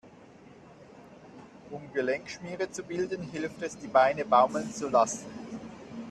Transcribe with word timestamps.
Um 1.71 1.93
Gelenkschmiere 1.93 2.71
zu 2.71 2.81
bilden, 2.81 3.21
hilft 3.21 3.61
es, 3.61 3.77
die 3.77 3.85
Beine 3.87 4.25
baumeln 4.25 4.73
zu 4.73 4.89
lassen. 4.89 5.27